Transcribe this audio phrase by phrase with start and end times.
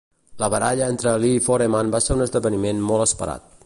[0.43, 3.51] La baralla entre Ali i Foreman va ser un esdeveniment molt esperat.